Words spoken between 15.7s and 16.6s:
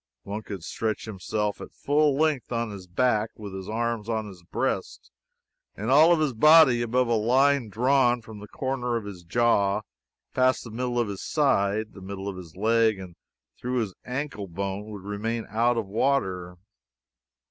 of water.